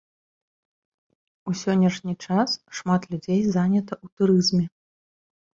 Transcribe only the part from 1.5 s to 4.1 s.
У сённяшні час шмат людзей занята